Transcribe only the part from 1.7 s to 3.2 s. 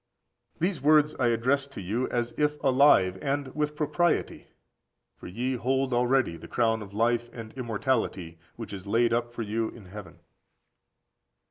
you as if alive,